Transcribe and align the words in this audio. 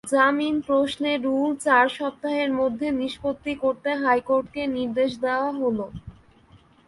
জামিন 0.07 0.55
প্রশ্নে 0.67 1.13
রুল 1.25 1.49
চার 1.65 1.85
সপ্তাহের 1.97 2.49
মধ্য 2.59 2.79
নিষ্পত্তি 3.01 3.53
করতে 3.63 3.89
হাইকোর্টকে 4.01 4.61
নির্দেশ 4.75 5.11
দেওয়া 5.25 5.49
হলো। 5.59 5.85